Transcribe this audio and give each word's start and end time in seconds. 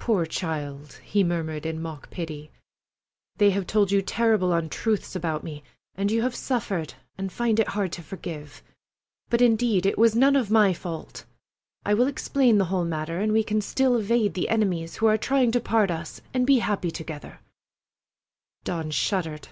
"Poor 0.00 0.26
child!" 0.26 0.94
he 1.04 1.22
murmured 1.22 1.64
in 1.64 1.80
mock 1.80 2.10
pity. 2.10 2.50
"They 3.36 3.50
have 3.50 3.68
told 3.68 3.92
you 3.92 4.02
terrible 4.02 4.52
untruths 4.52 5.14
about 5.14 5.44
me, 5.44 5.62
and 5.94 6.10
you 6.10 6.22
have 6.22 6.34
suffered 6.34 6.94
and 7.16 7.30
find 7.30 7.60
it 7.60 7.68
hard 7.68 7.92
to 7.92 8.02
forgive. 8.02 8.64
But, 9.30 9.40
indeed, 9.40 9.86
it 9.86 9.96
was 9.96 10.16
none 10.16 10.34
of 10.34 10.50
my 10.50 10.72
fault. 10.72 11.24
I 11.86 11.94
will 11.94 12.08
explain 12.08 12.58
the 12.58 12.64
whole 12.64 12.84
matter, 12.84 13.20
and 13.20 13.30
we 13.32 13.44
can 13.44 13.60
still 13.60 13.94
evade 13.96 14.34
the 14.34 14.48
enemies 14.48 14.96
who 14.96 15.06
are 15.06 15.16
trying 15.16 15.52
to 15.52 15.60
part 15.60 15.88
us, 15.92 16.20
and 16.32 16.44
be 16.44 16.58
happy 16.58 16.90
together." 16.90 17.38
Dawn 18.64 18.90
shuddered! 18.90 19.50